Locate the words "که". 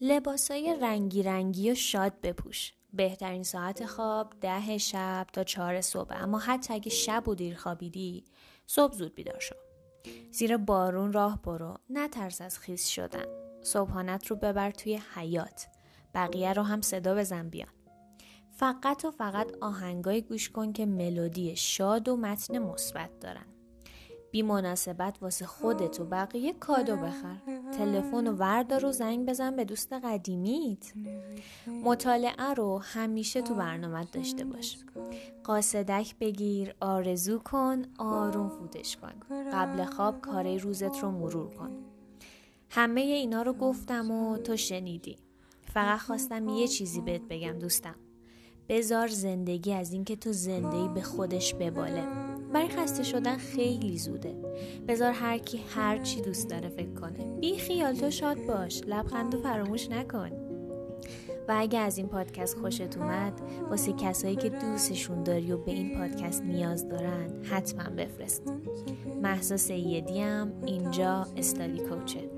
20.72-20.86, 64.36-64.48